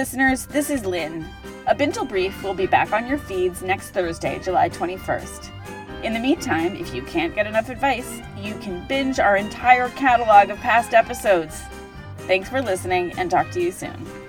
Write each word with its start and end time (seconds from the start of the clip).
listeners, 0.00 0.46
this 0.46 0.70
is 0.70 0.86
Lynn. 0.86 1.28
A 1.66 1.74
Bintel 1.74 2.08
Brief 2.08 2.42
will 2.42 2.54
be 2.54 2.66
back 2.66 2.90
on 2.94 3.06
your 3.06 3.18
feeds 3.18 3.60
next 3.60 3.90
Thursday, 3.90 4.38
July 4.38 4.70
21st. 4.70 5.50
In 6.02 6.14
the 6.14 6.18
meantime, 6.18 6.74
if 6.74 6.94
you 6.94 7.02
can't 7.02 7.34
get 7.34 7.46
enough 7.46 7.68
advice, 7.68 8.22
you 8.38 8.54
can 8.60 8.88
binge 8.88 9.20
our 9.20 9.36
entire 9.36 9.90
catalog 9.90 10.48
of 10.48 10.56
past 10.60 10.94
episodes. 10.94 11.60
Thanks 12.20 12.48
for 12.48 12.62
listening 12.62 13.12
and 13.18 13.30
talk 13.30 13.50
to 13.50 13.60
you 13.60 13.70
soon. 13.70 14.19